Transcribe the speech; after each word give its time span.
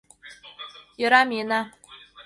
Йӧра, 0.99 1.21
миена. 1.29 1.61